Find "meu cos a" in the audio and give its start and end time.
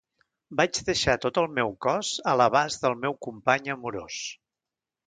1.59-2.35